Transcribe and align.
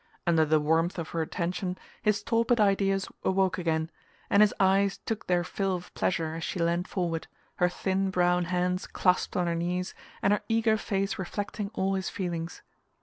Under 0.25 0.45
the 0.45 0.59
warmth 0.59 0.97
of 0.97 1.09
her 1.09 1.21
attention 1.21 1.77
his 2.01 2.23
torpid 2.23 2.59
ideas 2.59 3.07
awoke 3.23 3.59
again, 3.59 3.91
and 4.31 4.41
his 4.41 4.51
eyes 4.59 4.97
took 4.97 5.27
their 5.27 5.43
fill 5.43 5.75
of 5.75 5.93
pleasure 5.93 6.33
as 6.33 6.43
she 6.43 6.57
leaned 6.57 6.87
forward, 6.87 7.27
her 7.57 7.69
thin 7.69 8.09
brown 8.09 8.45
hands 8.45 8.87
clasped 8.87 9.37
on 9.37 9.45
her 9.45 9.53
knees 9.53 9.93
and 10.23 10.33
her 10.33 10.41
eager 10.49 10.75
face 10.75 11.19
reflecting 11.19 11.69
all 11.75 11.93
his 11.93 12.09
feelings. 12.09 12.63